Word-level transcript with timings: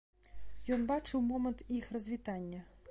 Ён 0.75 0.87
бачыў 0.93 1.23
момант 1.31 1.63
іх 1.79 1.95
развітання. 1.99 2.69